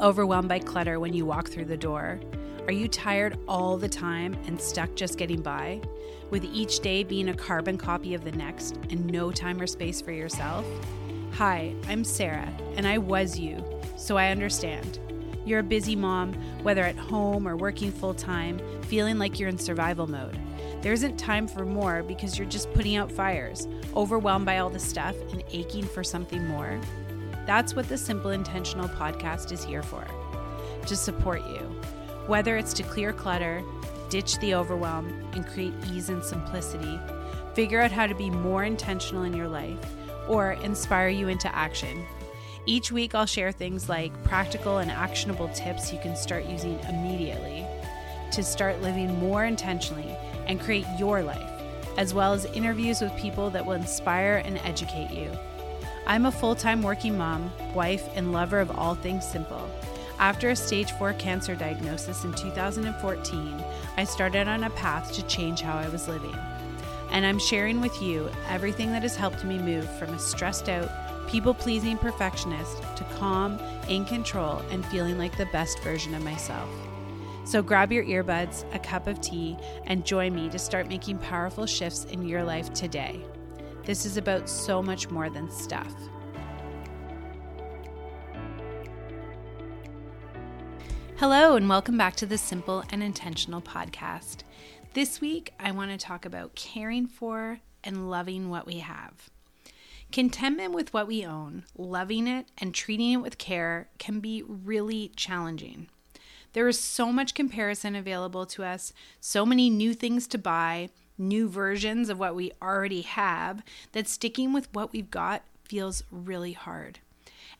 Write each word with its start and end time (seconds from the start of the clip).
overwhelmed 0.00 0.48
by 0.48 0.58
clutter 0.58 1.00
when 1.00 1.12
you 1.12 1.26
walk 1.26 1.48
through 1.48 1.64
the 1.64 1.76
door? 1.76 2.20
Are 2.66 2.72
you 2.72 2.88
tired 2.88 3.38
all 3.48 3.76
the 3.76 3.88
time 3.88 4.36
and 4.46 4.60
stuck 4.60 4.94
just 4.94 5.18
getting 5.18 5.40
by? 5.40 5.80
With 6.30 6.44
each 6.44 6.80
day 6.80 7.02
being 7.02 7.30
a 7.30 7.34
carbon 7.34 7.78
copy 7.78 8.14
of 8.14 8.24
the 8.24 8.32
next 8.32 8.76
and 8.90 9.06
no 9.06 9.32
time 9.32 9.60
or 9.60 9.66
space 9.66 10.00
for 10.00 10.12
yourself? 10.12 10.66
Hi, 11.32 11.74
I'm 11.88 12.04
Sarah, 12.04 12.52
and 12.76 12.86
I 12.86 12.98
was 12.98 13.38
you, 13.38 13.64
so 13.96 14.16
I 14.16 14.30
understand. 14.30 14.98
You're 15.44 15.60
a 15.60 15.64
busy 15.64 15.96
mom, 15.96 16.34
whether 16.62 16.82
at 16.82 16.96
home 16.96 17.48
or 17.48 17.56
working 17.56 17.90
full 17.90 18.14
time, 18.14 18.60
feeling 18.82 19.18
like 19.18 19.40
you're 19.40 19.48
in 19.48 19.58
survival 19.58 20.06
mode. 20.06 20.38
There 20.82 20.92
isn't 20.92 21.16
time 21.16 21.48
for 21.48 21.64
more 21.64 22.02
because 22.02 22.38
you're 22.38 22.48
just 22.48 22.72
putting 22.74 22.96
out 22.96 23.10
fires, 23.10 23.66
overwhelmed 23.96 24.46
by 24.46 24.58
all 24.58 24.70
the 24.70 24.78
stuff 24.78 25.16
and 25.32 25.42
aching 25.50 25.84
for 25.84 26.04
something 26.04 26.46
more. 26.46 26.78
That's 27.48 27.74
what 27.74 27.88
the 27.88 27.96
Simple 27.96 28.32
Intentional 28.32 28.90
podcast 28.90 29.52
is 29.52 29.64
here 29.64 29.82
for 29.82 30.04
to 30.84 30.94
support 30.94 31.40
you. 31.46 31.60
Whether 32.26 32.58
it's 32.58 32.74
to 32.74 32.82
clear 32.82 33.10
clutter, 33.10 33.62
ditch 34.10 34.38
the 34.40 34.54
overwhelm, 34.54 35.08
and 35.32 35.46
create 35.46 35.72
ease 35.90 36.10
and 36.10 36.22
simplicity, 36.22 37.00
figure 37.54 37.80
out 37.80 37.90
how 37.90 38.06
to 38.06 38.14
be 38.14 38.28
more 38.28 38.64
intentional 38.64 39.22
in 39.22 39.32
your 39.32 39.48
life, 39.48 39.78
or 40.28 40.52
inspire 40.62 41.08
you 41.08 41.28
into 41.28 41.48
action. 41.56 42.04
Each 42.66 42.92
week, 42.92 43.14
I'll 43.14 43.24
share 43.24 43.50
things 43.50 43.88
like 43.88 44.12
practical 44.24 44.76
and 44.76 44.90
actionable 44.90 45.48
tips 45.54 45.90
you 45.90 45.98
can 46.00 46.16
start 46.16 46.44
using 46.44 46.78
immediately 46.80 47.64
to 48.32 48.42
start 48.42 48.82
living 48.82 49.18
more 49.20 49.46
intentionally 49.46 50.14
and 50.46 50.60
create 50.60 50.84
your 50.98 51.22
life, 51.22 51.50
as 51.96 52.12
well 52.12 52.34
as 52.34 52.44
interviews 52.44 53.00
with 53.00 53.16
people 53.16 53.48
that 53.48 53.64
will 53.64 53.72
inspire 53.72 54.42
and 54.44 54.58
educate 54.58 55.10
you. 55.10 55.30
I'm 56.08 56.24
a 56.24 56.32
full 56.32 56.54
time 56.54 56.82
working 56.82 57.18
mom, 57.18 57.52
wife, 57.74 58.08
and 58.14 58.32
lover 58.32 58.60
of 58.60 58.70
all 58.70 58.94
things 58.94 59.28
simple. 59.28 59.70
After 60.18 60.48
a 60.48 60.56
stage 60.56 60.90
4 60.92 61.12
cancer 61.12 61.54
diagnosis 61.54 62.24
in 62.24 62.32
2014, 62.32 63.62
I 63.98 64.04
started 64.04 64.48
on 64.48 64.64
a 64.64 64.70
path 64.70 65.12
to 65.12 65.22
change 65.26 65.60
how 65.60 65.76
I 65.76 65.88
was 65.90 66.08
living. 66.08 66.34
And 67.10 67.26
I'm 67.26 67.38
sharing 67.38 67.82
with 67.82 68.00
you 68.00 68.30
everything 68.48 68.90
that 68.92 69.02
has 69.02 69.16
helped 69.16 69.44
me 69.44 69.58
move 69.58 69.86
from 69.98 70.14
a 70.14 70.18
stressed 70.18 70.70
out, 70.70 70.90
people 71.28 71.52
pleasing 71.52 71.98
perfectionist 71.98 72.78
to 72.96 73.04
calm, 73.18 73.60
in 73.86 74.06
control, 74.06 74.62
and 74.70 74.86
feeling 74.86 75.18
like 75.18 75.36
the 75.36 75.46
best 75.46 75.78
version 75.80 76.14
of 76.14 76.24
myself. 76.24 76.70
So 77.44 77.62
grab 77.62 77.92
your 77.92 78.04
earbuds, 78.04 78.64
a 78.74 78.78
cup 78.78 79.08
of 79.08 79.20
tea, 79.20 79.58
and 79.84 80.06
join 80.06 80.34
me 80.34 80.48
to 80.48 80.58
start 80.58 80.88
making 80.88 81.18
powerful 81.18 81.66
shifts 81.66 82.04
in 82.06 82.26
your 82.26 82.44
life 82.44 82.72
today. 82.72 83.20
This 83.88 84.04
is 84.04 84.18
about 84.18 84.50
so 84.50 84.82
much 84.82 85.08
more 85.08 85.30
than 85.30 85.50
stuff. 85.50 85.94
Hello, 91.16 91.56
and 91.56 91.70
welcome 91.70 91.96
back 91.96 92.14
to 92.16 92.26
the 92.26 92.36
Simple 92.36 92.84
and 92.90 93.02
Intentional 93.02 93.62
podcast. 93.62 94.42
This 94.92 95.22
week, 95.22 95.54
I 95.58 95.70
want 95.70 95.90
to 95.90 95.96
talk 95.96 96.26
about 96.26 96.54
caring 96.54 97.06
for 97.06 97.60
and 97.82 98.10
loving 98.10 98.50
what 98.50 98.66
we 98.66 98.80
have. 98.80 99.30
Contentment 100.12 100.74
with 100.74 100.92
what 100.92 101.06
we 101.06 101.24
own, 101.24 101.64
loving 101.74 102.26
it, 102.26 102.44
and 102.58 102.74
treating 102.74 103.12
it 103.12 103.22
with 103.22 103.38
care 103.38 103.88
can 103.98 104.20
be 104.20 104.42
really 104.46 105.12
challenging. 105.16 105.86
There 106.52 106.68
is 106.68 106.78
so 106.78 107.10
much 107.10 107.32
comparison 107.32 107.96
available 107.96 108.44
to 108.44 108.64
us, 108.64 108.92
so 109.18 109.46
many 109.46 109.70
new 109.70 109.94
things 109.94 110.26
to 110.26 110.36
buy, 110.36 110.90
new 111.18 111.48
versions 111.48 112.08
of 112.08 112.18
what 112.18 112.34
we 112.34 112.52
already 112.62 113.02
have, 113.02 113.62
that 113.92 114.08
sticking 114.08 114.52
with 114.52 114.68
what 114.72 114.92
we've 114.92 115.10
got 115.10 115.42
feels 115.64 116.02
really 116.10 116.52
hard. 116.52 117.00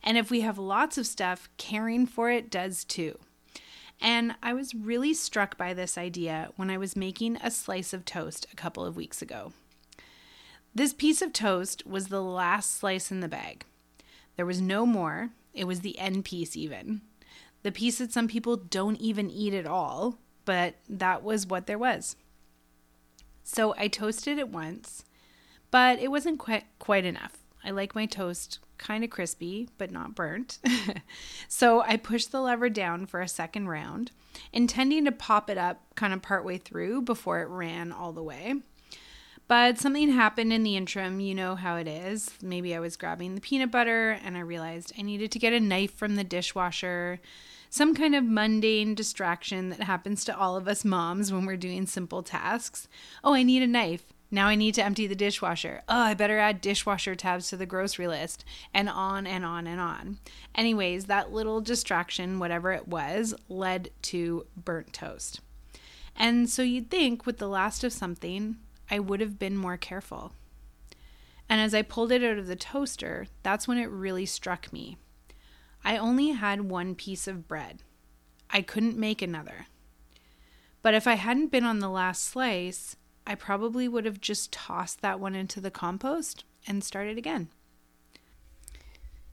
And 0.03 0.17
if 0.17 0.31
we 0.31 0.41
have 0.41 0.57
lots 0.57 0.97
of 0.97 1.05
stuff, 1.05 1.49
caring 1.57 2.05
for 2.05 2.31
it 2.31 2.49
does 2.49 2.83
too. 2.83 3.17
And 4.01 4.35
I 4.41 4.53
was 4.53 4.73
really 4.73 5.13
struck 5.13 5.57
by 5.57 5.73
this 5.73 5.97
idea 5.97 6.51
when 6.55 6.69
I 6.69 6.77
was 6.77 6.95
making 6.95 7.37
a 7.37 7.51
slice 7.51 7.93
of 7.93 8.05
toast 8.05 8.47
a 8.51 8.55
couple 8.55 8.85
of 8.85 8.95
weeks 8.95 9.21
ago. 9.21 9.51
This 10.73 10.93
piece 10.93 11.21
of 11.21 11.33
toast 11.33 11.85
was 11.85 12.07
the 12.07 12.21
last 12.21 12.77
slice 12.77 13.11
in 13.11 13.19
the 13.19 13.27
bag. 13.27 13.65
There 14.37 14.45
was 14.45 14.61
no 14.61 14.85
more, 14.85 15.31
it 15.53 15.65
was 15.65 15.81
the 15.81 15.99
end 15.99 16.23
piece, 16.23 16.55
even. 16.55 17.01
The 17.63 17.71
piece 17.73 17.97
that 17.97 18.13
some 18.13 18.29
people 18.29 18.55
don't 18.55 19.01
even 19.01 19.29
eat 19.29 19.53
at 19.53 19.67
all, 19.67 20.17
but 20.45 20.75
that 20.87 21.23
was 21.23 21.45
what 21.45 21.67
there 21.67 21.77
was. 21.77 22.15
So 23.51 23.73
I 23.79 23.87
toasted 23.87 24.37
it 24.37 24.49
once, 24.49 25.03
but 25.71 25.97
it 25.97 26.11
wasn't 26.11 26.37
quite 26.37 26.65
quite 26.77 27.03
enough. 27.03 27.39
I 27.63 27.71
like 27.71 27.95
my 27.95 28.05
toast 28.05 28.59
kind 28.77 29.03
of 29.03 29.09
crispy, 29.09 29.69
but 29.79 29.89
not 29.89 30.13
burnt. 30.13 30.59
so 31.47 31.81
I 31.81 31.97
pushed 31.97 32.31
the 32.31 32.41
lever 32.41 32.69
down 32.69 33.07
for 33.07 33.21
a 33.21 33.27
second 33.27 33.67
round, 33.67 34.11
intending 34.53 35.03
to 35.05 35.11
pop 35.11 35.49
it 35.49 35.57
up 35.57 35.81
kind 35.95 36.13
of 36.13 36.21
partway 36.21 36.59
through 36.59 37.01
before 37.01 37.41
it 37.41 37.49
ran 37.49 37.91
all 37.91 38.13
the 38.13 38.21
way. 38.21 38.53
But 39.47 39.79
something 39.79 40.11
happened 40.11 40.53
in 40.53 40.61
the 40.61 40.77
interim, 40.77 41.19
you 41.19 41.33
know 41.33 41.55
how 41.55 41.75
it 41.77 41.87
is. 41.87 42.29
Maybe 42.43 42.75
I 42.75 42.79
was 42.79 42.97
grabbing 42.97 43.33
the 43.33 43.41
peanut 43.41 43.71
butter 43.71 44.11
and 44.23 44.37
I 44.37 44.41
realized 44.41 44.93
I 44.95 45.01
needed 45.01 45.31
to 45.31 45.39
get 45.39 45.53
a 45.53 45.59
knife 45.59 45.95
from 45.95 46.17
the 46.17 46.23
dishwasher 46.23 47.19
some 47.69 47.93
kind 47.93 48.15
of 48.15 48.23
mundane 48.23 48.95
distraction 48.95 49.69
that 49.69 49.83
happens 49.83 50.25
to 50.25 50.37
all 50.37 50.57
of 50.57 50.67
us 50.67 50.83
moms 50.83 51.31
when 51.31 51.45
we're 51.45 51.57
doing 51.57 51.85
simple 51.85 52.23
tasks. 52.23 52.87
Oh, 53.23 53.33
I 53.33 53.43
need 53.43 53.61
a 53.61 53.67
knife. 53.67 54.05
Now 54.31 54.47
I 54.47 54.55
need 54.55 54.75
to 54.75 54.83
empty 54.83 55.07
the 55.07 55.15
dishwasher. 55.15 55.81
Oh, 55.87 56.01
I 56.01 56.13
better 56.13 56.37
add 56.37 56.61
dishwasher 56.61 57.15
tabs 57.15 57.49
to 57.49 57.57
the 57.57 57.65
grocery 57.65 58.07
list. 58.07 58.45
And 58.73 58.89
on 58.89 59.25
and 59.25 59.43
on 59.45 59.67
and 59.67 59.79
on. 59.79 60.19
Anyways, 60.53 61.05
that 61.05 61.31
little 61.31 61.61
distraction, 61.61 62.39
whatever 62.39 62.71
it 62.71 62.87
was, 62.87 63.33
led 63.47 63.89
to 64.03 64.45
burnt 64.55 64.93
toast. 64.93 65.41
And 66.15 66.49
so 66.49 66.61
you'd 66.61 66.91
think 66.91 67.25
with 67.25 67.37
the 67.37 67.47
last 67.47 67.83
of 67.83 67.93
something, 67.93 68.57
I 68.91 68.99
would 68.99 69.21
have 69.21 69.39
been 69.39 69.57
more 69.57 69.77
careful. 69.77 70.33
And 71.47 71.61
as 71.61 71.73
I 71.73 71.81
pulled 71.81 72.11
it 72.11 72.23
out 72.23 72.37
of 72.37 72.47
the 72.47 72.55
toaster, 72.55 73.27
that's 73.41 73.67
when 73.67 73.77
it 73.77 73.89
really 73.89 74.25
struck 74.25 74.71
me. 74.71 74.97
I 75.83 75.97
only 75.97 76.29
had 76.29 76.69
one 76.69 76.95
piece 76.95 77.27
of 77.27 77.47
bread. 77.47 77.83
I 78.49 78.61
couldn't 78.61 78.97
make 78.97 79.21
another. 79.21 79.67
But 80.81 80.93
if 80.93 81.07
I 81.07 81.15
hadn't 81.15 81.51
been 81.51 81.65
on 81.65 81.79
the 81.79 81.89
last 81.89 82.23
slice, 82.23 82.95
I 83.27 83.35
probably 83.35 83.87
would 83.87 84.05
have 84.05 84.21
just 84.21 84.51
tossed 84.51 85.01
that 85.01 85.19
one 85.19 85.35
into 85.35 85.61
the 85.61 85.71
compost 85.71 86.45
and 86.65 86.83
started 86.83 87.17
again. 87.17 87.49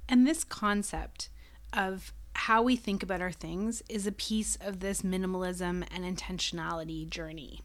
And 0.08 0.26
this 0.26 0.44
concept 0.44 1.30
of 1.72 2.12
how 2.34 2.62
we 2.62 2.76
think 2.76 3.02
about 3.02 3.20
our 3.22 3.32
things 3.32 3.82
is 3.88 4.06
a 4.06 4.12
piece 4.12 4.56
of 4.60 4.80
this 4.80 5.02
minimalism 5.02 5.86
and 5.90 6.04
intentionality 6.04 7.08
journey. 7.08 7.62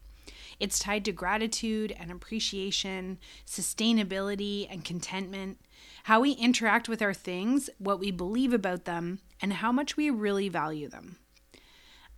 It's 0.60 0.80
tied 0.80 1.06
to 1.06 1.12
gratitude 1.12 1.94
and 2.00 2.12
appreciation, 2.12 3.18
sustainability 3.46 4.68
and 4.70 4.86
contentment, 4.86 5.60
how 6.04 6.22
we 6.22 6.32
interact 6.32 6.90
with 6.90 7.02
our 7.02 7.14
things, 7.14 7.70
what 7.78 8.00
we 8.00 8.12
believe 8.12 8.54
about 8.54 8.86
them, 8.86 9.20
and 9.42 9.54
how 9.54 9.72
much 9.72 9.98
we 9.98 10.10
really 10.10 10.50
value 10.50 10.88
them. 10.88 11.18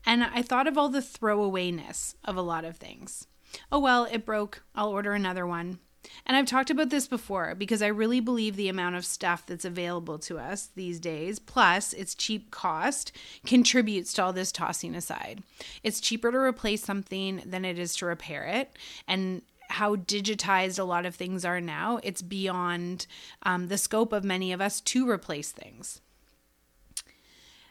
And 0.05 0.23
I 0.23 0.41
thought 0.41 0.67
of 0.67 0.77
all 0.77 0.89
the 0.89 0.99
throwawayness 0.99 2.15
of 2.25 2.35
a 2.35 2.41
lot 2.41 2.65
of 2.65 2.77
things. 2.77 3.27
Oh, 3.71 3.79
well, 3.79 4.05
it 4.11 4.25
broke. 4.25 4.63
I'll 4.75 4.89
order 4.89 5.13
another 5.13 5.47
one. 5.47 5.79
And 6.25 6.35
I've 6.35 6.45
talked 6.45 6.69
about 6.69 6.89
this 6.89 7.07
before 7.07 7.55
because 7.55 7.81
I 7.81 7.87
really 7.87 8.19
believe 8.19 8.55
the 8.55 8.67
amount 8.67 8.95
of 8.95 9.05
stuff 9.05 9.45
that's 9.45 9.63
available 9.63 10.19
to 10.19 10.37
us 10.37 10.69
these 10.75 10.99
days, 10.99 11.39
plus 11.39 11.93
its 11.93 12.13
cheap 12.13 12.51
cost, 12.51 13.11
contributes 13.45 14.11
to 14.13 14.23
all 14.23 14.33
this 14.33 14.51
tossing 14.51 14.95
aside. 14.95 15.43
It's 15.81 16.01
cheaper 16.01 16.31
to 16.31 16.37
replace 16.37 16.83
something 16.83 17.41
than 17.45 17.63
it 17.63 17.79
is 17.79 17.95
to 17.97 18.05
repair 18.05 18.43
it. 18.43 18.77
And 19.07 19.43
how 19.73 19.95
digitized 19.95 20.77
a 20.77 20.83
lot 20.83 21.03
of 21.05 21.15
things 21.15 21.43
are 21.43 21.59
now, 21.59 21.99
it's 22.03 22.21
beyond 22.21 23.07
um, 23.41 23.69
the 23.69 23.77
scope 23.77 24.13
of 24.13 24.23
many 24.23 24.53
of 24.53 24.61
us 24.61 24.79
to 24.79 25.09
replace 25.09 25.51
things. 25.51 25.99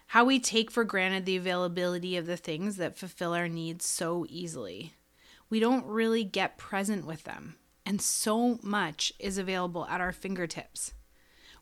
How 0.08 0.24
we 0.24 0.40
take 0.40 0.70
for 0.70 0.82
granted 0.82 1.26
the 1.26 1.36
availability 1.36 2.16
of 2.16 2.26
the 2.26 2.36
things 2.36 2.76
that 2.76 2.98
fulfill 2.98 3.34
our 3.34 3.48
needs 3.48 3.86
so 3.86 4.26
easily. 4.28 4.94
We 5.48 5.60
don't 5.60 5.86
really 5.86 6.24
get 6.24 6.58
present 6.58 7.06
with 7.06 7.22
them, 7.22 7.54
and 7.86 8.02
so 8.02 8.58
much 8.62 9.12
is 9.20 9.38
available 9.38 9.86
at 9.86 10.00
our 10.00 10.12
fingertips 10.12 10.92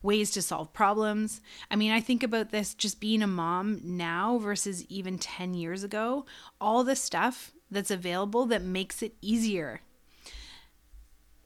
ways 0.03 0.31
to 0.31 0.41
solve 0.41 0.73
problems. 0.73 1.43
I 1.71 1.77
mean, 1.77 1.93
I 1.93 2.01
think 2.01 2.23
about 2.23 2.53
this 2.53 2.73
just 2.73 3.01
being 3.01 3.21
a 3.21 3.27
mom 3.27 3.83
now 3.85 4.39
versus 4.39 4.87
even 4.87 5.19
10 5.19 5.53
years 5.53 5.85
ago, 5.85 6.25
all 6.59 6.85
the 6.85 6.97
stuff 6.97 7.53
that's 7.71 7.91
available 7.91 8.47
that 8.47 8.63
makes 8.63 9.03
it 9.03 9.13
easier 9.21 9.83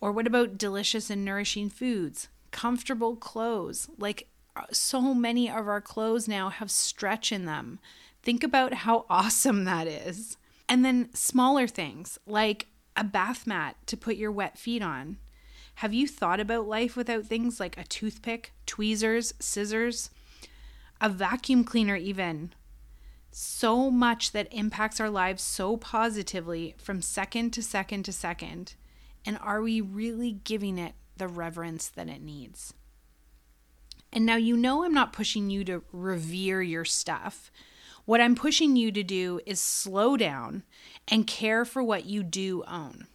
or 0.04 0.12
what 0.12 0.26
about 0.26 0.58
delicious 0.58 1.08
and 1.08 1.24
nourishing 1.24 1.70
foods? 1.70 2.28
Comfortable 2.50 3.16
clothes. 3.16 3.88
Like 3.96 4.28
uh, 4.54 4.64
so 4.70 5.14
many 5.14 5.48
of 5.48 5.66
our 5.66 5.80
clothes 5.80 6.28
now 6.28 6.50
have 6.50 6.70
stretch 6.70 7.32
in 7.32 7.46
them. 7.46 7.78
Think 8.22 8.44
about 8.44 8.74
how 8.74 9.06
awesome 9.10 9.64
that 9.64 9.86
is. 9.86 10.36
And 10.68 10.84
then 10.84 11.08
smaller 11.14 11.66
things 11.66 12.18
like 12.26 12.66
a 12.94 13.02
bath 13.02 13.46
mat 13.46 13.76
to 13.86 13.96
put 13.96 14.16
your 14.16 14.30
wet 14.30 14.58
feet 14.58 14.82
on. 14.82 15.16
Have 15.76 15.94
you 15.94 16.06
thought 16.06 16.38
about 16.38 16.68
life 16.68 16.96
without 16.98 17.24
things 17.24 17.58
like 17.58 17.78
a 17.78 17.84
toothpick, 17.84 18.52
tweezers, 18.66 19.32
scissors? 19.40 20.10
a 21.00 21.08
vacuum 21.08 21.64
cleaner, 21.64 21.96
even. 21.96 22.52
So 23.30 23.90
much 23.90 24.32
that 24.32 24.52
impacts 24.52 25.00
our 25.00 25.08
lives 25.08 25.42
so 25.42 25.78
positively 25.78 26.74
from 26.76 27.00
second 27.00 27.54
to 27.54 27.62
second 27.62 28.02
to 28.02 28.12
second. 28.12 28.74
And 29.26 29.38
are 29.40 29.62
we 29.62 29.80
really 29.80 30.32
giving 30.32 30.78
it 30.78 30.94
the 31.16 31.28
reverence 31.28 31.88
that 31.88 32.08
it 32.08 32.22
needs? 32.22 32.74
And 34.12 34.26
now 34.26 34.36
you 34.36 34.56
know 34.56 34.84
I'm 34.84 34.94
not 34.94 35.12
pushing 35.12 35.50
you 35.50 35.64
to 35.64 35.82
revere 35.92 36.62
your 36.62 36.84
stuff. 36.84 37.50
What 38.04 38.20
I'm 38.20 38.34
pushing 38.34 38.76
you 38.76 38.92
to 38.92 39.02
do 39.02 39.40
is 39.46 39.60
slow 39.60 40.16
down 40.16 40.62
and 41.08 41.26
care 41.26 41.64
for 41.64 41.82
what 41.82 42.04
you 42.04 42.22
do 42.22 42.62
own 42.68 43.06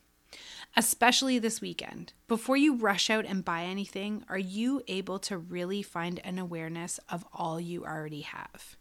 especially 0.80 1.40
this 1.40 1.62
weekend. 1.62 2.14
Before 2.28 2.56
you 2.56 2.76
rush 2.76 3.10
out 3.10 3.26
and 3.26 3.44
buy 3.44 3.64
anything, 3.64 4.24
are 4.30 4.40
you 4.40 4.82
able 4.88 5.20
to 5.20 5.38
really 5.38 5.82
find 5.82 6.22
an 6.24 6.40
awareness 6.40 7.00
of 7.10 7.26
all 7.34 7.60
you 7.60 7.84
already 7.84 8.22
have? 8.22 8.78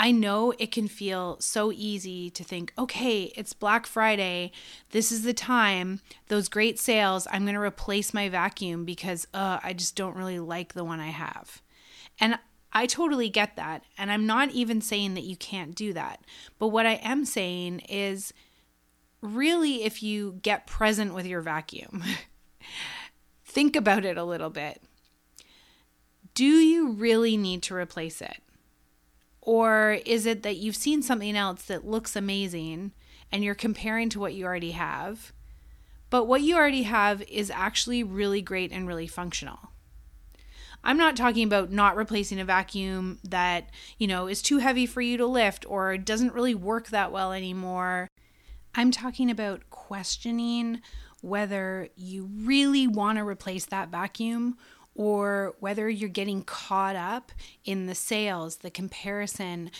I 0.00 0.12
know 0.12 0.54
it 0.58 0.72
can 0.72 0.88
feel 0.88 1.36
so 1.40 1.70
easy 1.70 2.30
to 2.30 2.42
think, 2.42 2.72
okay, 2.78 3.34
it's 3.36 3.52
Black 3.52 3.86
Friday. 3.86 4.50
This 4.92 5.12
is 5.12 5.24
the 5.24 5.34
time, 5.34 6.00
those 6.28 6.48
great 6.48 6.78
sales. 6.78 7.26
I'm 7.30 7.42
going 7.42 7.54
to 7.54 7.60
replace 7.60 8.14
my 8.14 8.30
vacuum 8.30 8.86
because 8.86 9.28
uh, 9.34 9.60
I 9.62 9.74
just 9.74 9.96
don't 9.96 10.16
really 10.16 10.38
like 10.38 10.72
the 10.72 10.84
one 10.84 11.00
I 11.00 11.08
have. 11.08 11.60
And 12.18 12.38
I 12.72 12.86
totally 12.86 13.28
get 13.28 13.56
that. 13.56 13.84
And 13.98 14.10
I'm 14.10 14.24
not 14.24 14.52
even 14.52 14.80
saying 14.80 15.12
that 15.14 15.24
you 15.24 15.36
can't 15.36 15.74
do 15.74 15.92
that. 15.92 16.24
But 16.58 16.68
what 16.68 16.86
I 16.86 16.94
am 16.94 17.26
saying 17.26 17.80
is, 17.80 18.32
really, 19.20 19.82
if 19.82 20.02
you 20.02 20.38
get 20.40 20.66
present 20.66 21.12
with 21.12 21.26
your 21.26 21.42
vacuum, 21.42 22.02
think 23.44 23.76
about 23.76 24.06
it 24.06 24.16
a 24.16 24.24
little 24.24 24.48
bit. 24.48 24.80
Do 26.32 26.46
you 26.46 26.92
really 26.92 27.36
need 27.36 27.62
to 27.64 27.74
replace 27.74 28.22
it? 28.22 28.42
Or 29.42 29.98
is 30.04 30.26
it 30.26 30.42
that 30.42 30.56
you've 30.56 30.76
seen 30.76 31.02
something 31.02 31.36
else 31.36 31.62
that 31.64 31.86
looks 31.86 32.14
amazing 32.14 32.92
and 33.32 33.42
you're 33.42 33.54
comparing 33.54 34.08
to 34.10 34.20
what 34.20 34.34
you 34.34 34.44
already 34.44 34.72
have? 34.72 35.32
But 36.10 36.24
what 36.24 36.42
you 36.42 36.56
already 36.56 36.82
have 36.82 37.22
is 37.22 37.50
actually 37.50 38.02
really 38.02 38.42
great 38.42 38.72
and 38.72 38.86
really 38.86 39.06
functional. 39.06 39.70
I'm 40.82 40.96
not 40.96 41.16
talking 41.16 41.44
about 41.44 41.70
not 41.70 41.96
replacing 41.96 42.40
a 42.40 42.44
vacuum 42.44 43.18
that, 43.24 43.68
you 43.98 44.06
know, 44.06 44.26
is 44.26 44.42
too 44.42 44.58
heavy 44.58 44.86
for 44.86 45.00
you 45.00 45.16
to 45.18 45.26
lift 45.26 45.64
or 45.68 45.96
doesn't 45.98 46.34
really 46.34 46.54
work 46.54 46.88
that 46.88 47.12
well 47.12 47.32
anymore. 47.32 48.08
I'm 48.74 48.90
talking 48.90 49.30
about 49.30 49.68
questioning 49.70 50.80
whether 51.20 51.88
you 51.96 52.30
really 52.32 52.86
want 52.86 53.18
to 53.18 53.26
replace 53.26 53.66
that 53.66 53.90
vacuum 53.90 54.56
or 55.00 55.54
whether 55.60 55.88
you're 55.88 56.10
getting 56.10 56.42
caught 56.42 56.94
up 56.94 57.32
in 57.64 57.86
the 57.86 57.94
sales, 57.94 58.56
the 58.56 58.70
comparison, 58.70 59.70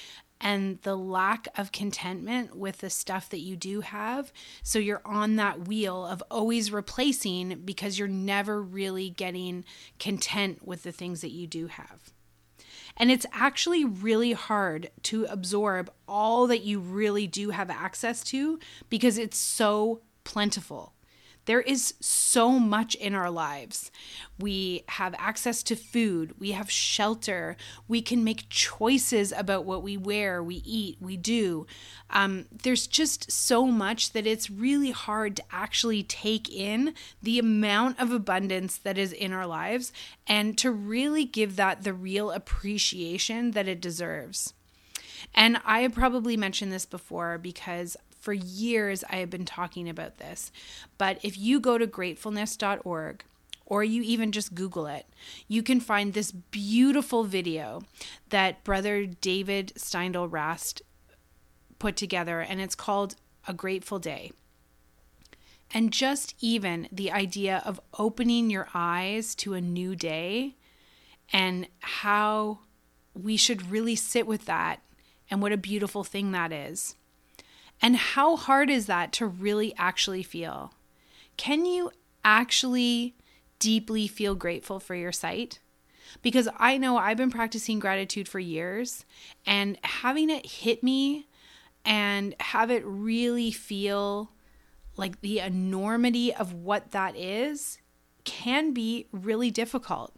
and 0.40 0.81
the 0.81 0.96
lack 0.96 1.46
of 1.58 1.72
contentment 1.72 2.56
with 2.56 2.78
the 2.78 2.88
stuff 2.88 3.28
that 3.28 3.40
you 3.40 3.55
do 3.55 3.82
have. 3.82 4.32
So 4.62 4.78
you're 4.78 5.02
on 5.05 5.37
that 5.37 5.69
wheel 5.69 6.06
of 6.06 6.22
always 6.31 6.72
replacing 6.72 7.61
because 7.67 7.99
you're 7.99 8.08
never 8.08 8.62
really 8.62 9.11
getting 9.11 9.67
content 9.99 10.67
with 10.67 10.84
the 10.84 10.93
things 10.93 11.20
that 11.20 11.32
you 11.32 11.46
do 11.46 11.66
have. 11.66 12.14
And 12.96 13.11
it's 13.11 13.26
actually 13.31 13.84
really 13.84 14.32
hard 14.32 14.90
to 15.02 15.26
absorb 15.26 15.93
all 16.08 16.46
that 16.46 16.62
you 16.62 16.81
really 16.81 17.26
do 17.26 17.50
have 17.50 17.69
access 17.69 18.25
to 18.25 18.58
because 18.88 19.19
it's 19.19 19.37
so 19.37 20.00
plentiful. 20.25 20.94
There 21.50 21.61
is 21.61 21.94
so 21.99 22.61
much 22.61 22.94
in 22.94 23.12
our 23.12 23.29
lives. 23.29 23.91
We 24.38 24.85
have 24.87 25.17
access 25.19 25.64
to 25.64 25.75
food, 25.75 26.38
we 26.38 26.52
have 26.52 26.70
shelter, 26.70 27.56
we 27.88 28.02
can 28.02 28.23
make 28.23 28.49
choices 28.49 29.32
about 29.32 29.64
what 29.64 29.82
we 29.82 29.97
wear, 29.97 30.44
we 30.44 30.62
eat, 30.64 30.99
we 31.00 31.17
do. 31.17 31.67
Um, 32.08 32.44
there's 32.52 32.87
just 32.87 33.32
so 33.32 33.67
much 33.67 34.12
that 34.12 34.29
it's 34.29 34.49
really 34.49 34.93
hard 34.93 35.35
to 35.38 35.43
actually 35.50 36.05
take 36.05 36.49
in 36.49 36.94
the 37.20 37.41
amount 37.41 37.99
of 37.99 38.12
abundance 38.12 38.76
that 38.76 38.97
is 38.97 39.12
in 39.12 39.32
our 39.32 39.44
lives 39.44 39.93
and 40.29 40.56
to 40.58 40.70
really 40.70 41.25
give 41.25 41.56
that 41.56 41.82
the 41.82 41.93
real 41.93 42.31
appreciation 42.31 43.50
that 43.50 43.67
it 43.67 43.81
deserves. 43.81 44.55
And 45.35 45.61
I 45.64 45.88
probably 45.88 46.37
mentioned 46.37 46.73
this 46.73 46.87
before 46.87 47.38
because 47.38 47.97
for 48.20 48.32
years 48.32 49.02
I 49.11 49.17
have 49.17 49.31
been 49.31 49.44
talking 49.44 49.88
about 49.88 50.19
this. 50.19 50.52
But 50.99 51.19
if 51.22 51.37
you 51.37 51.58
go 51.58 51.78
to 51.78 51.87
gratefulness.org, 51.87 53.25
or 53.67 53.84
you 53.84 54.02
even 54.02 54.32
just 54.32 54.55
Google 54.55 54.87
it, 54.87 55.06
you 55.46 55.62
can 55.62 55.81
find 55.81 56.12
this 56.12 56.32
beautiful 56.32 57.22
video 57.25 57.82
that 58.28 58.64
Brother 58.64 59.06
David 59.06 59.72
Steindl 59.76 60.31
Rast 60.31 60.82
put 61.78 61.96
together, 61.96 62.40
and 62.40 62.61
it's 62.61 62.75
called 62.75 63.14
A 63.46 63.55
Grateful 63.55 64.00
Day. 64.00 64.32
And 65.73 65.93
just 65.93 66.34
even 66.40 66.88
the 66.90 67.12
idea 67.12 67.62
of 67.64 67.81
opening 67.96 68.50
your 68.50 68.66
eyes 68.75 69.37
to 69.37 69.55
a 69.55 69.61
new 69.61 69.94
day 69.94 70.56
and 71.32 71.69
how 71.78 72.58
we 73.14 73.37
should 73.37 73.70
really 73.70 73.94
sit 73.94 74.26
with 74.26 74.46
that 74.46 74.82
and 75.31 75.40
what 75.40 75.52
a 75.52 75.56
beautiful 75.56 76.02
thing 76.02 76.32
that 76.32 76.52
is. 76.52 76.96
And 77.82 77.97
how 77.97 78.37
hard 78.37 78.71
is 78.71 78.87
that 78.87 79.12
to 79.15 79.27
really 79.27 79.75
actually 79.77 80.23
feel? 80.23 80.75
Can 81.37 81.65
you 81.65 81.91
actually 82.25 83.15
deeply 83.59 84.06
feel 84.06 84.35
grateful 84.35 84.81
for 84.81 84.94
your 84.94 85.12
sight? 85.12 85.61
Because 86.23 86.49
I 86.59 86.77
know 86.77 86.97
I've 86.97 87.17
been 87.17 87.31
practicing 87.31 87.79
gratitude 87.79 88.29
for 88.29 88.41
years 88.41 89.05
and 89.47 89.79
having 89.82 90.29
it 90.29 90.44
hit 90.44 90.82
me 90.82 91.29
and 91.85 92.35
have 92.41 92.71
it 92.71 92.85
really 92.85 93.50
feel 93.50 94.33
like 94.97 95.21
the 95.21 95.38
enormity 95.38 96.35
of 96.35 96.53
what 96.53 96.91
that 96.91 97.17
is 97.17 97.79
can 98.25 98.73
be 98.73 99.06
really 99.12 99.50
difficult. 99.50 100.12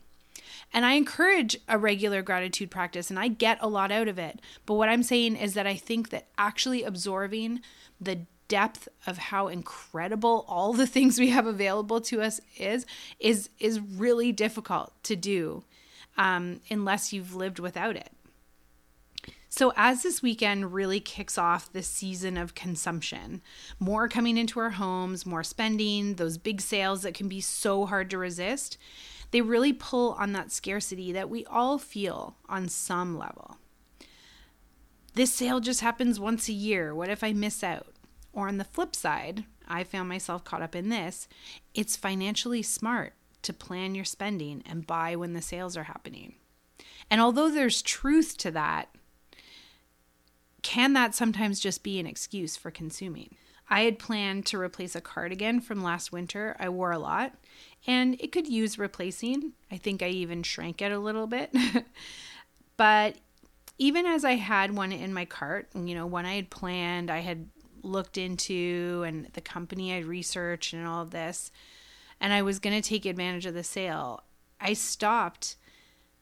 And 0.73 0.85
I 0.85 0.93
encourage 0.93 1.57
a 1.69 1.79
regular 1.79 2.23
gratitude 2.23 2.71
practice 2.71 3.11
and 3.11 3.19
I 3.19 3.29
get 3.29 3.59
a 3.61 3.69
lot 3.69 3.93
out 3.93 4.09
of 4.09 4.19
it. 4.19 4.41
But 4.67 4.75
what 4.75 4.89
I'm 4.89 5.03
saying 5.03 5.37
is 5.37 5.55
that 5.55 5.67
I 5.67 5.77
think 5.77 6.11
that 6.11 6.29
actually 6.39 6.83
absorbing 6.83 7.61
the 8.01 8.27
depth 8.49 8.89
of 9.07 9.17
how 9.17 9.49
incredible 9.49 10.45
all 10.49 10.73
the 10.73 10.87
things 10.95 11.19
we 11.19 11.31
have 11.31 11.47
available 11.47 12.01
to 12.03 12.21
us 12.21 12.41
is 12.59 12.85
is 13.19 13.49
is 13.59 13.81
really 13.81 14.33
difficult 14.33 14.93
to 15.05 15.17
do 15.17 15.65
um, 16.19 16.61
unless 16.71 17.13
you've 17.13 17.35
lived 17.35 17.59
without 17.59 17.97
it. 17.97 18.11
So, 19.49 19.73
as 19.77 20.03
this 20.03 20.23
weekend 20.23 20.73
really 20.73 20.99
kicks 20.99 21.37
off 21.37 21.71
this 21.71 21.87
season 21.87 22.39
of 22.39 22.55
consumption, 22.55 23.43
more 23.79 24.09
coming 24.09 24.39
into 24.39 24.59
our 24.61 24.71
homes, 24.71 25.27
more 25.27 25.45
spending, 25.45 26.15
those 26.15 26.39
big 26.39 26.63
sales 26.63 27.03
that 27.03 27.13
can 27.13 27.29
be 27.29 27.43
so 27.43 27.85
hard 27.85 28.09
to 28.11 28.19
resist, 28.19 28.79
they 29.33 29.41
really 29.41 29.73
pull 29.73 30.13
on 30.13 30.33
that 30.33 30.53
scarcity 30.53 31.11
that 31.13 31.29
we 31.29 31.45
all 31.47 31.79
feel 31.79 32.37
on 32.49 32.69
some 32.69 33.19
level. 33.19 33.57
This 35.15 35.33
sale 35.33 35.61
just 35.61 35.81
happens 35.81 36.21
once 36.21 36.49
a 36.49 36.53
year. 36.53 36.95
What 36.95 37.11
if 37.11 37.25
I 37.25 37.33
miss 37.33 37.65
out? 37.65 37.89
Or 38.33 38.49
on 38.49 38.59
the 38.59 38.65
flip 38.65 38.95
side, 38.95 39.45
I 39.69 39.85
found 39.85 40.09
myself 40.09 40.45
caught 40.45 40.63
up 40.63 40.77
in 40.77 40.89
this. 40.89 41.29
It's 41.75 41.97
financially 41.97 42.63
smart 42.63 43.15
to 43.43 43.53
plan 43.53 43.95
your 43.95 44.05
spending 44.05 44.63
and 44.65 44.87
buy 44.87 45.17
when 45.17 45.33
the 45.33 45.43
sales 45.43 45.77
are 45.77 45.85
happening. 45.85 46.35
And 47.11 47.21
although 47.21 47.51
there's 47.51 47.83
truth 47.83 48.37
to 48.39 48.51
that, 48.53 48.89
can 50.63 50.93
that 50.93 51.15
sometimes 51.15 51.61
just 51.61 51.83
be 51.83 51.99
an 51.99 52.07
excuse 52.07 52.57
for 52.57 52.71
consuming? 52.71 53.35
I 53.73 53.85
had 53.85 53.99
planned 53.99 54.45
to 54.47 54.61
replace 54.61 54.95
a 54.95 55.01
cardigan 55.01 55.63
from 55.63 55.83
last 55.83 56.13
winter 56.13 56.55
I 56.61 56.69
wore 56.69 56.93
a 56.93 56.99
lot, 56.99 57.33
and 57.87 58.21
it 58.21 58.31
could 58.31 58.47
use 58.47 58.79
replacing. 58.79 59.55
I 59.71 59.79
think 59.79 60.03
I 60.03 60.09
even 60.09 60.43
shrank 60.43 60.83
it 60.83 60.93
a 60.93 60.99
little 60.99 61.27
bit. 61.27 61.57
but 62.77 63.17
even 63.79 64.05
as 64.05 64.27
I 64.27 64.33
had 64.33 64.77
one 64.77 64.93
in 64.93 65.15
my 65.15 65.25
cart, 65.25 65.71
you 65.75 65.95
know, 65.95 66.05
one 66.05 66.27
I 66.27 66.35
had 66.35 66.51
planned, 66.51 67.11
I 67.11 67.21
had 67.21 67.49
looked 67.83 68.19
into, 68.19 69.05
and 69.07 69.29
the 69.33 69.41
company 69.41 69.95
I'd 69.95 70.05
researched 70.05 70.75
and 70.75 70.87
all 70.87 71.01
of 71.01 71.11
this, 71.11 71.51
and 72.21 72.35
I 72.35 72.43
was 72.43 72.59
going 72.59 72.79
to 72.79 72.87
take 72.87 73.07
advantage 73.07 73.47
of 73.47 73.55
the 73.55 73.65
sale, 73.65 74.23
I 74.61 74.75
stopped 74.75 75.57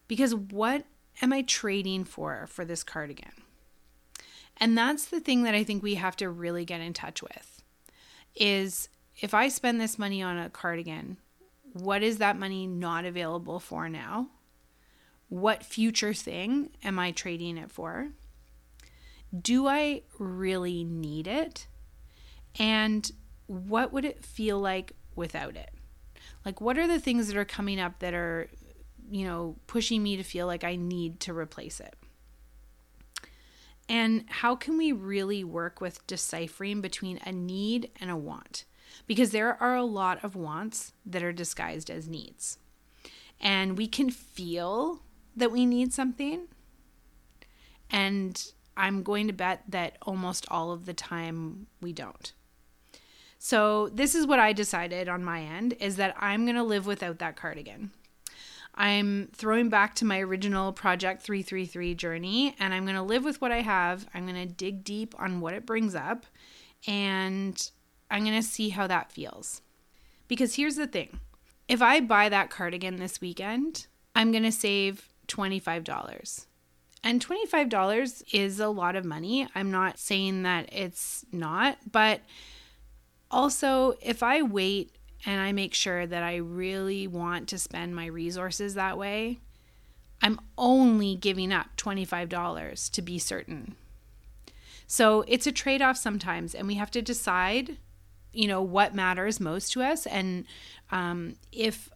because 0.07 0.37
what 0.37 0.85
am 1.21 1.33
I 1.33 1.43
trading 1.43 2.05
for 2.05 2.47
for 2.47 2.65
this 2.65 2.85
cardigan? 2.85 3.33
And 4.61 4.77
that's 4.77 5.07
the 5.07 5.21
thing 5.21 5.43
that 5.45 5.55
I 5.55 5.65
think 5.65 5.83
we 5.83 5.95
have 5.95 6.17
to 6.17 6.29
really 6.29 6.65
get 6.65 6.81
in 6.81 6.93
touch 6.93 7.23
with 7.23 7.63
is 8.37 8.89
if 9.21 9.35
I 9.35 9.49
spend 9.49 9.81
this 9.81 9.99
money 9.99 10.23
on 10.23 10.39
a 10.39 10.51
cardigan, 10.51 11.17
what 11.73 12.03
is 12.03 12.19
that 12.19 12.39
money 12.39 12.67
not 12.67 13.05
available 13.05 13.59
for 13.59 13.89
now? 13.89 14.29
What 15.29 15.65
future 15.65 16.13
thing 16.13 16.71
am 16.85 16.99
I 16.99 17.13
trading 17.13 17.57
it 17.57 17.71
for? 17.71 18.09
Do 19.39 19.67
I 19.67 20.03
really 20.19 20.85
need 20.85 21.27
it? 21.27 21.67
And 22.59 23.11
what 23.47 23.93
would 23.93 24.05
it 24.05 24.25
feel 24.25 24.59
like 24.61 24.93
without 25.15 25.57
it? 25.57 25.71
Like, 26.45 26.61
what 26.61 26.79
are 26.79 26.87
the 26.87 27.01
things 27.01 27.29
that 27.29 27.37
are 27.37 27.45
coming 27.45 27.81
up 27.81 28.01
that 28.01 28.15
are 28.15 28.49
you 29.11 29.25
know, 29.25 29.57
pushing 29.67 30.03
me 30.03 30.17
to 30.17 30.23
feel 30.23 30.47
like 30.47 30.63
I 30.65 30.77
need 30.77 31.21
to 31.21 31.35
replace 31.35 31.81
it. 31.81 31.95
And 33.91 34.25
how 34.29 34.55
can 34.55 34.79
we 34.79 34.93
really 34.93 35.43
work 35.43 35.81
with 35.81 36.07
deciphering 36.07 36.81
between 36.81 37.19
a 37.27 37.33
need 37.33 37.91
and 38.01 38.09
a 38.09 38.17
want? 38.17 38.65
Because 39.09 39.33
there 39.33 39.61
are 39.61 39.75
a 39.75 39.83
lot 39.83 40.23
of 40.23 40.37
wants 40.37 40.93
that 41.05 41.25
are 41.25 41.33
disguised 41.33 41.91
as 41.91 42.09
needs. 42.09 42.59
And 43.41 43.77
we 43.77 43.89
can 43.89 44.09
feel 44.09 45.03
that 45.37 45.51
we 45.51 45.67
need 45.67 45.93
something. 45.93 46.47
And 47.91 48.53
I'm 48.77 49.03
going 49.03 49.27
to 49.27 49.33
bet 49.33 49.65
that 49.67 49.99
almost 50.03 50.47
all 50.49 50.71
of 50.71 50.87
the 50.87 50.95
time 50.95 51.67
we 51.81 51.93
don't. 51.93 52.33
So, 53.41 53.89
this 53.89 54.15
is 54.15 54.27
what 54.27 54.39
I 54.39 54.53
decided 54.53 55.09
on 55.09 55.25
my 55.25 55.41
end 55.41 55.75
is 55.81 55.97
that 55.97 56.15
I'm 56.21 56.45
going 56.45 56.57
to 56.57 56.63
live 56.63 56.87
without 56.87 57.19
that 57.19 57.37
cardigan. 57.37 57.91
I'm 58.75 59.29
throwing 59.35 59.69
back 59.69 59.95
to 59.97 60.05
my 60.05 60.21
original 60.21 60.73
Project 60.73 61.23
333 61.23 61.95
journey 61.95 62.57
and 62.59 62.73
I'm 62.73 62.85
going 62.85 62.97
to 62.97 63.03
live 63.03 63.25
with 63.25 63.41
what 63.41 63.53
I 63.53 63.61
have. 63.61 64.07
I'm 64.15 64.27
going 64.27 64.47
to 64.49 64.53
dig 64.53 64.85
deep 64.85 65.15
on 65.19 65.41
what 65.41 65.55
it 65.55 65.67
brings 65.67 65.95
up 65.95 66.27
and 66.87 67.71
I'm 68.11 68.25
going 68.25 68.41
to 68.41 68.47
see 68.47 68.71
how 68.71 68.87
that 68.87 69.13
feels. 69.13 69.63
Because 70.29 70.55
here's 70.55 70.77
the 70.77 70.87
thing 70.87 71.21
if 71.69 71.83
I 71.83 72.01
buy 72.01 72.29
that 72.29 72.51
cardigan 72.51 72.97
this 72.97 73.21
weekend, 73.21 73.87
I'm 74.15 74.33
going 74.33 74.45
to 74.45 74.53
save 74.53 75.09
$25. 75.29 76.47
And 77.03 77.25
$25 77.25 78.23
is 78.33 78.61
a 78.61 78.69
lot 78.69 78.97
of 78.97 79.05
money. 79.05 79.49
I'm 79.55 79.71
not 79.71 79.99
saying 79.99 80.43
that 80.43 80.69
it's 80.73 81.25
not, 81.33 81.79
but 81.91 82.21
also, 83.31 83.95
if 84.03 84.23
I 84.23 84.43
wait 84.43 84.91
and 85.27 85.41
I 85.41 85.53
make 85.53 85.75
sure 85.75 86.07
that 86.07 86.23
I 86.23 86.37
really 86.37 87.07
want 87.07 87.49
to 87.49 87.59
spend 87.59 87.95
my 87.95 88.07
resources 88.07 88.75
that 88.75 88.97
way, 88.97 89.41
I'm 90.23 90.41
only 90.57 91.17
giving 91.17 91.53
up 91.53 91.77
$25 91.77 92.91
to 92.91 93.03
be 93.03 93.19
certain. 93.19 93.77
So 94.87 95.25
it's 95.29 95.47
a 95.47 95.53
trade 95.53 95.83
off 95.83 95.97
sometimes, 95.97 96.55
and 96.55 96.67
we 96.67 96.75
have 96.75 96.91
to 96.93 97.03
decide, 97.03 97.77
you 98.33 98.49
know, 98.49 98.63
what 98.63 98.95
matters 98.95 99.41
most 99.41 99.73
to 99.73 99.83
us. 99.83 100.07
And 100.07 100.47
um, 100.91 101.37
if, 101.53 101.89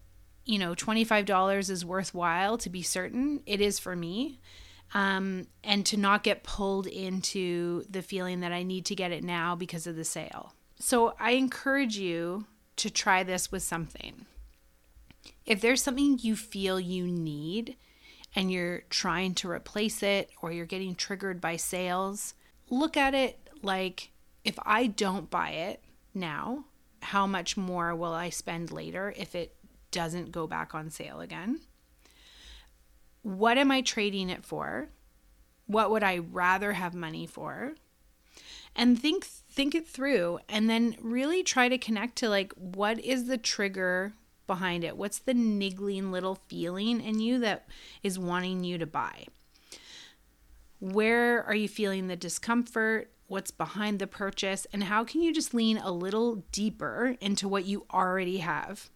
you 0.44 0.58
know, 0.58 0.74
$25 0.74 1.70
is 1.70 1.84
worthwhile 1.84 2.56
to 2.58 2.70
be 2.70 2.82
certain, 2.82 3.42
it 3.46 3.60
is 3.60 3.78
for 3.78 3.96
me. 3.96 4.38
Um, 4.92 5.48
and 5.64 5.84
to 5.86 5.96
not 5.96 6.22
get 6.22 6.44
pulled 6.44 6.86
into 6.86 7.84
the 7.90 8.00
feeling 8.00 8.40
that 8.40 8.52
I 8.52 8.62
need 8.62 8.84
to 8.86 8.94
get 8.94 9.10
it 9.10 9.24
now 9.24 9.56
because 9.56 9.88
of 9.88 9.96
the 9.96 10.04
sale. 10.04 10.54
So 10.78 11.14
I 11.18 11.32
encourage 11.32 11.96
you 11.96 12.46
to 12.76 12.90
try 12.90 13.22
this 13.22 13.50
with 13.50 13.62
something. 13.62 14.26
If 15.46 15.60
there's 15.60 15.82
something 15.82 16.18
you 16.20 16.36
feel 16.36 16.80
you 16.80 17.06
need 17.06 17.76
and 18.34 18.50
you're 18.50 18.80
trying 18.90 19.34
to 19.34 19.50
replace 19.50 20.02
it 20.02 20.30
or 20.40 20.52
you're 20.52 20.66
getting 20.66 20.94
triggered 20.94 21.40
by 21.40 21.56
sales, 21.56 22.34
look 22.70 22.96
at 22.96 23.14
it 23.14 23.38
like 23.62 24.10
if 24.44 24.58
I 24.64 24.86
don't 24.86 25.30
buy 25.30 25.50
it 25.50 25.82
now, 26.14 26.64
how 27.00 27.26
much 27.26 27.56
more 27.56 27.94
will 27.94 28.12
I 28.12 28.30
spend 28.30 28.72
later 28.72 29.14
if 29.16 29.34
it 29.34 29.54
doesn't 29.90 30.32
go 30.32 30.46
back 30.46 30.74
on 30.74 30.90
sale 30.90 31.20
again? 31.20 31.60
What 33.22 33.58
am 33.58 33.70
I 33.70 33.80
trading 33.80 34.28
it 34.30 34.44
for? 34.44 34.88
What 35.66 35.90
would 35.90 36.02
I 36.02 36.18
rather 36.18 36.72
have 36.72 36.94
money 36.94 37.26
for? 37.26 37.74
And 38.76 39.00
think 39.00 39.24
think 39.24 39.74
it 39.74 39.86
through 39.86 40.40
and 40.48 40.68
then 40.68 40.96
really 41.00 41.42
try 41.42 41.68
to 41.68 41.78
connect 41.78 42.16
to 42.16 42.28
like 42.28 42.52
what 42.54 42.98
is 42.98 43.26
the 43.26 43.38
trigger 43.38 44.14
behind 44.46 44.84
it? 44.84 44.96
What's 44.96 45.18
the 45.18 45.34
niggling 45.34 46.10
little 46.10 46.34
feeling 46.34 47.00
in 47.00 47.20
you 47.20 47.38
that 47.40 47.66
is 48.02 48.18
wanting 48.18 48.64
you 48.64 48.78
to 48.78 48.86
buy? 48.86 49.26
Where 50.80 51.42
are 51.44 51.54
you 51.54 51.68
feeling 51.68 52.08
the 52.08 52.16
discomfort? 52.16 53.10
What's 53.26 53.50
behind 53.50 53.98
the 53.98 54.06
purchase? 54.06 54.66
And 54.72 54.84
how 54.84 55.04
can 55.04 55.22
you 55.22 55.32
just 55.32 55.54
lean 55.54 55.78
a 55.78 55.90
little 55.90 56.44
deeper 56.52 57.16
into 57.20 57.48
what 57.48 57.64
you 57.64 57.86
already 57.92 58.38
have? 58.38 58.90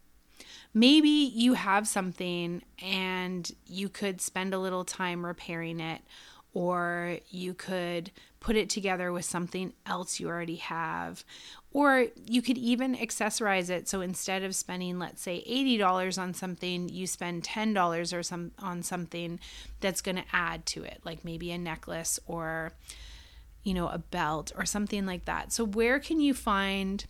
Maybe 0.73 1.09
you 1.09 1.55
have 1.55 1.87
something 1.87 2.61
and 2.81 3.51
you 3.65 3.89
could 3.89 4.21
spend 4.21 4.53
a 4.53 4.59
little 4.59 4.85
time 4.85 5.25
repairing 5.25 5.79
it 5.79 6.01
or 6.53 7.17
you 7.29 7.53
could 7.53 8.11
put 8.39 8.55
it 8.55 8.69
together 8.69 9.11
with 9.11 9.25
something 9.25 9.73
else 9.85 10.19
you 10.19 10.27
already 10.27 10.55
have. 10.55 11.23
Or 11.71 12.07
you 12.25 12.41
could 12.41 12.57
even 12.57 12.95
accessorize 12.95 13.69
it. 13.69 13.87
So 13.87 14.01
instead 14.01 14.43
of 14.43 14.55
spending, 14.55 14.97
let's 14.97 15.21
say, 15.21 15.43
$80 15.47 16.17
on 16.17 16.33
something, 16.33 16.89
you 16.89 17.05
spend 17.05 17.43
$10 17.43 18.17
or 18.17 18.23
some 18.23 18.51
on 18.57 18.81
something 18.81 19.39
that's 19.79 20.01
going 20.01 20.15
to 20.15 20.23
add 20.33 20.65
to 20.67 20.83
it, 20.83 21.01
like 21.03 21.23
maybe 21.23 21.51
a 21.51 21.57
necklace 21.57 22.19
or 22.25 22.71
you 23.63 23.73
know, 23.73 23.87
a 23.87 23.97
belt 23.97 24.51
or 24.57 24.65
something 24.65 25.05
like 25.05 25.25
that. 25.25 25.51
So 25.51 25.65
where 25.65 25.99
can 25.99 26.19
you 26.19 26.33
find 26.33 27.05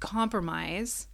compromise 0.00 1.08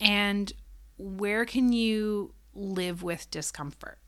and 0.00 0.52
where 0.98 1.44
can 1.44 1.72
you 1.72 2.34
live 2.54 3.02
with 3.02 3.30
discomfort? 3.30 3.98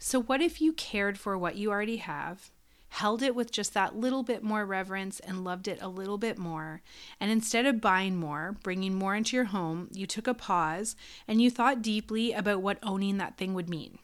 So 0.00 0.20
what 0.20 0.42
if 0.42 0.60
you 0.60 0.72
cared 0.72 1.16
for 1.18 1.38
what 1.38 1.54
you 1.54 1.70
already 1.70 1.98
have? 1.98 2.50
held 2.90 3.22
it 3.22 3.34
with 3.36 3.52
just 3.52 3.72
that 3.72 3.96
little 3.96 4.22
bit 4.22 4.42
more 4.42 4.66
reverence 4.66 5.20
and 5.20 5.44
loved 5.44 5.68
it 5.68 5.78
a 5.80 5.88
little 5.88 6.18
bit 6.18 6.36
more. 6.36 6.82
And 7.20 7.30
instead 7.30 7.64
of 7.64 7.80
buying 7.80 8.16
more, 8.16 8.56
bringing 8.64 8.94
more 8.94 9.14
into 9.14 9.36
your 9.36 9.46
home, 9.46 9.88
you 9.92 10.06
took 10.06 10.26
a 10.26 10.34
pause 10.34 10.96
and 11.26 11.40
you 11.40 11.50
thought 11.50 11.82
deeply 11.82 12.32
about 12.32 12.62
what 12.62 12.78
owning 12.82 13.16
that 13.18 13.36
thing 13.38 13.54
would 13.54 13.70
mean. 13.70 13.98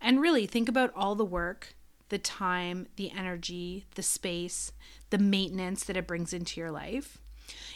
And 0.00 0.20
really 0.20 0.46
think 0.46 0.68
about 0.68 0.92
all 0.94 1.16
the 1.16 1.24
work, 1.24 1.74
the 2.08 2.18
time, 2.18 2.86
the 2.94 3.10
energy, 3.10 3.84
the 3.96 4.02
space, 4.02 4.70
the 5.10 5.18
maintenance 5.18 5.82
that 5.84 5.96
it 5.96 6.06
brings 6.06 6.32
into 6.32 6.60
your 6.60 6.70
life. 6.70 7.18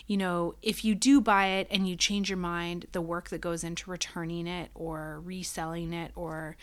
You 0.07 0.17
know, 0.17 0.55
if 0.63 0.85
you 0.85 0.95
do 0.95 1.21
buy 1.21 1.47
it 1.47 1.69
and 1.71 1.89
you 1.89 1.97
change 1.97 2.29
your 2.29 2.39
mind, 2.39 2.87
the 2.93 3.01
work 3.01 3.31
that 3.31 3.41
goes 3.41 3.65
into 3.65 3.91
returning 3.91 4.47
it 4.47 4.71
or 4.75 5.21
reselling 5.25 5.93
it 5.93 6.13
or 6.15 6.57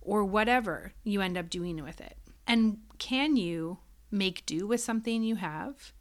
or 0.00 0.24
whatever 0.24 0.92
you 1.02 1.20
end 1.20 1.36
up 1.36 1.50
doing 1.50 1.82
with 1.82 2.00
it. 2.00 2.16
And 2.46 2.78
can 2.98 3.36
you 3.36 3.78
make 4.10 4.46
do 4.46 4.66
with 4.66 4.80
something 4.80 5.22
you 5.22 5.36
have? 5.36 5.92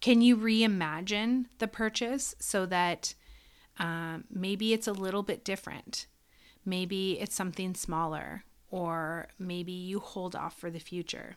Can 0.00 0.22
you 0.22 0.36
reimagine 0.36 1.46
the 1.58 1.68
purchase 1.68 2.34
so 2.38 2.64
that 2.66 3.14
um, 3.78 4.24
maybe 4.30 4.72
it's 4.72 4.86
a 4.86 4.92
little 4.92 5.22
bit 5.22 5.44
different? 5.44 6.06
Maybe 6.64 7.18
it's 7.20 7.34
something 7.34 7.74
smaller, 7.74 8.44
or 8.70 9.28
maybe 9.38 9.72
you 9.72 9.98
hold 9.98 10.36
off 10.36 10.56
for 10.56 10.70
the 10.70 10.78
future. 10.78 11.36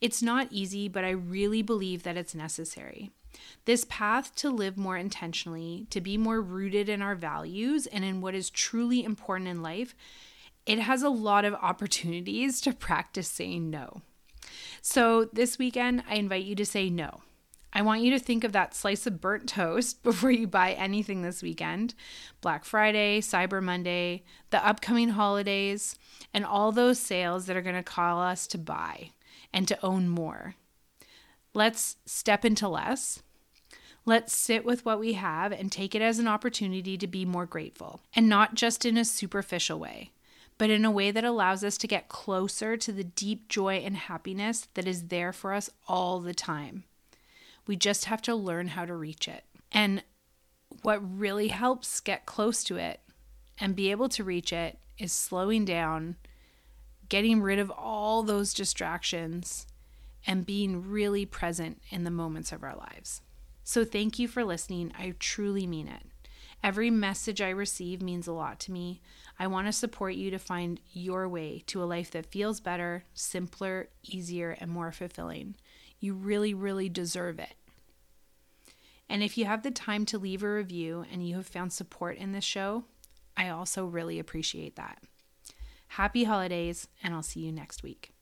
It's 0.00 0.22
not 0.22 0.48
easy, 0.50 0.88
but 0.88 1.04
I 1.04 1.10
really 1.10 1.62
believe 1.62 2.02
that 2.02 2.16
it's 2.16 2.34
necessary. 2.34 3.10
This 3.64 3.84
path 3.88 4.34
to 4.36 4.50
live 4.50 4.76
more 4.76 4.96
intentionally, 4.96 5.86
to 5.90 6.00
be 6.00 6.16
more 6.16 6.40
rooted 6.40 6.88
in 6.88 7.02
our 7.02 7.14
values 7.14 7.86
and 7.86 8.04
in 8.04 8.20
what 8.20 8.34
is 8.34 8.50
truly 8.50 9.04
important 9.04 9.48
in 9.48 9.62
life, 9.62 9.94
it 10.66 10.78
has 10.80 11.02
a 11.02 11.08
lot 11.08 11.44
of 11.44 11.54
opportunities 11.54 12.60
to 12.62 12.72
practice 12.72 13.28
saying 13.28 13.70
no. 13.70 14.02
So, 14.82 15.24
this 15.32 15.58
weekend, 15.58 16.02
I 16.08 16.16
invite 16.16 16.44
you 16.44 16.54
to 16.56 16.66
say 16.66 16.90
no. 16.90 17.22
I 17.72 17.82
want 17.82 18.00
you 18.00 18.10
to 18.12 18.18
think 18.18 18.42
of 18.42 18.52
that 18.52 18.74
slice 18.74 19.06
of 19.06 19.20
burnt 19.20 19.50
toast 19.50 20.02
before 20.02 20.30
you 20.30 20.46
buy 20.46 20.72
anything 20.72 21.22
this 21.22 21.42
weekend 21.42 21.94
Black 22.40 22.64
Friday, 22.64 23.20
Cyber 23.20 23.62
Monday, 23.62 24.24
the 24.50 24.66
upcoming 24.66 25.10
holidays, 25.10 25.98
and 26.32 26.44
all 26.44 26.72
those 26.72 26.98
sales 26.98 27.46
that 27.46 27.56
are 27.56 27.62
going 27.62 27.76
to 27.76 27.82
call 27.82 28.20
us 28.20 28.46
to 28.48 28.58
buy 28.58 29.10
and 29.52 29.68
to 29.68 29.84
own 29.84 30.08
more. 30.08 30.54
Let's 31.52 31.96
step 32.06 32.44
into 32.44 32.68
less. 32.68 33.22
Let's 34.06 34.34
sit 34.34 34.64
with 34.64 34.84
what 34.86 34.98
we 34.98 35.12
have 35.14 35.52
and 35.52 35.70
take 35.70 35.94
it 35.94 36.00
as 36.00 36.18
an 36.18 36.28
opportunity 36.28 36.96
to 36.96 37.06
be 37.06 37.24
more 37.24 37.44
grateful, 37.44 38.00
and 38.14 38.28
not 38.28 38.54
just 38.54 38.86
in 38.86 38.96
a 38.96 39.04
superficial 39.04 39.78
way 39.78 40.12
but 40.58 40.70
in 40.70 40.84
a 40.84 40.90
way 40.90 41.10
that 41.10 41.24
allows 41.24 41.62
us 41.62 41.76
to 41.78 41.86
get 41.86 42.08
closer 42.08 42.76
to 42.76 42.92
the 42.92 43.04
deep 43.04 43.48
joy 43.48 43.76
and 43.76 43.96
happiness 43.96 44.68
that 44.74 44.86
is 44.86 45.08
there 45.08 45.32
for 45.32 45.52
us 45.52 45.68
all 45.86 46.20
the 46.20 46.34
time. 46.34 46.84
We 47.66 47.76
just 47.76 48.06
have 48.06 48.22
to 48.22 48.34
learn 48.34 48.68
how 48.68 48.84
to 48.84 48.94
reach 48.94 49.28
it. 49.28 49.44
And 49.70 50.02
what 50.82 51.00
really 51.18 51.48
helps 51.48 52.00
get 52.00 52.26
close 52.26 52.64
to 52.64 52.76
it 52.76 53.00
and 53.58 53.76
be 53.76 53.90
able 53.90 54.08
to 54.10 54.24
reach 54.24 54.52
it 54.52 54.78
is 54.98 55.12
slowing 55.12 55.64
down, 55.64 56.16
getting 57.08 57.42
rid 57.42 57.58
of 57.58 57.70
all 57.70 58.22
those 58.22 58.54
distractions, 58.54 59.66
and 60.26 60.46
being 60.46 60.88
really 60.88 61.26
present 61.26 61.80
in 61.90 62.04
the 62.04 62.10
moments 62.10 62.50
of 62.50 62.62
our 62.62 62.74
lives. 62.74 63.20
So, 63.68 63.84
thank 63.84 64.20
you 64.20 64.28
for 64.28 64.44
listening. 64.44 64.92
I 64.96 65.14
truly 65.18 65.66
mean 65.66 65.88
it. 65.88 66.04
Every 66.62 66.88
message 66.88 67.42
I 67.42 67.50
receive 67.50 68.00
means 68.00 68.28
a 68.28 68.32
lot 68.32 68.60
to 68.60 68.70
me. 68.70 69.02
I 69.40 69.48
want 69.48 69.66
to 69.66 69.72
support 69.72 70.14
you 70.14 70.30
to 70.30 70.38
find 70.38 70.78
your 70.92 71.28
way 71.28 71.64
to 71.66 71.82
a 71.82 71.84
life 71.84 72.12
that 72.12 72.30
feels 72.30 72.60
better, 72.60 73.06
simpler, 73.12 73.88
easier, 74.04 74.56
and 74.60 74.70
more 74.70 74.92
fulfilling. 74.92 75.56
You 75.98 76.14
really, 76.14 76.54
really 76.54 76.88
deserve 76.88 77.40
it. 77.40 77.54
And 79.08 79.24
if 79.24 79.36
you 79.36 79.46
have 79.46 79.64
the 79.64 79.72
time 79.72 80.06
to 80.06 80.18
leave 80.18 80.44
a 80.44 80.54
review 80.54 81.04
and 81.12 81.26
you 81.26 81.34
have 81.34 81.48
found 81.48 81.72
support 81.72 82.18
in 82.18 82.30
this 82.30 82.44
show, 82.44 82.84
I 83.36 83.48
also 83.48 83.84
really 83.84 84.20
appreciate 84.20 84.76
that. 84.76 85.02
Happy 85.88 86.22
holidays, 86.22 86.86
and 87.02 87.12
I'll 87.12 87.24
see 87.24 87.40
you 87.40 87.50
next 87.50 87.82
week. 87.82 88.12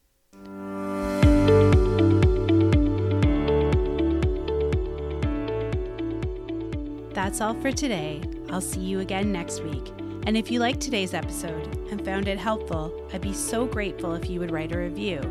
That's 7.24 7.40
all 7.40 7.54
for 7.54 7.72
today. 7.72 8.20
I'll 8.50 8.60
see 8.60 8.82
you 8.82 9.00
again 9.00 9.32
next 9.32 9.64
week. 9.64 9.88
And 10.26 10.36
if 10.36 10.50
you 10.50 10.60
liked 10.60 10.82
today's 10.82 11.14
episode 11.14 11.74
and 11.90 12.04
found 12.04 12.28
it 12.28 12.36
helpful, 12.36 12.92
I'd 13.14 13.22
be 13.22 13.32
so 13.32 13.64
grateful 13.64 14.12
if 14.12 14.28
you 14.28 14.40
would 14.40 14.50
write 14.50 14.72
a 14.72 14.78
review. 14.78 15.22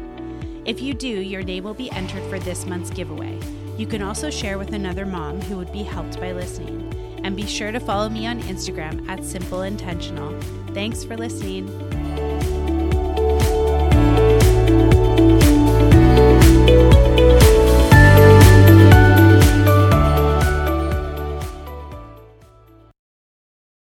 If 0.65 0.81
you 0.81 0.95
do, 0.95 1.07
your 1.07 1.43
name 1.43 1.63
will 1.65 1.75
be 1.75 1.91
entered 1.91 2.27
for 2.31 2.39
this 2.39 2.65
month's 2.65 2.89
giveaway. 2.89 3.39
You 3.77 3.85
can 3.85 4.01
also 4.01 4.31
share 4.31 4.57
with 4.57 4.73
another 4.73 5.05
mom 5.05 5.39
who 5.41 5.55
would 5.55 5.71
be 5.71 5.83
helped 5.83 6.19
by 6.19 6.31
listening. 6.31 6.91
And 7.23 7.37
be 7.37 7.45
sure 7.45 7.71
to 7.71 7.79
follow 7.79 8.09
me 8.09 8.25
on 8.25 8.41
Instagram 8.41 9.07
at 9.07 9.23
Simple 9.23 9.61
Intentional. 9.61 10.41
Thanks 10.73 11.03
for 11.03 11.15
listening. 11.15 11.92